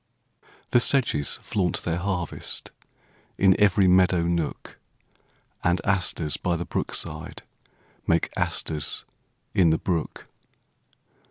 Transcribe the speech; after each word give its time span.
The 0.71 0.79
sedges 0.79 1.37
flaunt 1.43 1.83
their 1.83 1.99
harvest, 1.99 2.71
In 3.37 3.55
every 3.59 3.87
meadow 3.87 4.23
nook; 4.23 4.79
And 5.63 5.79
asters 5.85 6.37
by 6.37 6.55
the 6.55 6.65
brook 6.65 6.95
side 6.95 7.43
Make 8.07 8.31
asters 8.35 9.05
in 9.53 9.69
the 9.69 9.77
brook. 9.77 10.25